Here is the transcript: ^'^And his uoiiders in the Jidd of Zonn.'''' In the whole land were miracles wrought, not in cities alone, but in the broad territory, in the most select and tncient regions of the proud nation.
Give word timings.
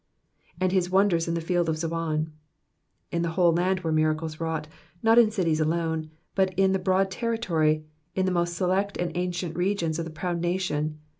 ^'^And 0.59 0.71
his 0.71 0.89
uoiiders 0.89 1.27
in 1.27 1.35
the 1.35 1.41
Jidd 1.41 1.67
of 1.69 1.75
Zonn.'''' 1.75 2.31
In 3.11 3.21
the 3.21 3.29
whole 3.37 3.53
land 3.53 3.81
were 3.81 3.91
miracles 3.91 4.39
wrought, 4.39 4.67
not 5.03 5.19
in 5.19 5.29
cities 5.29 5.59
alone, 5.59 6.09
but 6.33 6.55
in 6.57 6.71
the 6.71 6.79
broad 6.79 7.11
territory, 7.11 7.85
in 8.15 8.25
the 8.25 8.31
most 8.31 8.55
select 8.55 8.97
and 8.97 9.13
tncient 9.13 9.55
regions 9.55 9.99
of 9.99 10.05
the 10.05 10.09
proud 10.09 10.41
nation. 10.41 10.97